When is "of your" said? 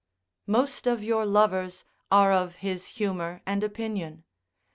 0.87-1.27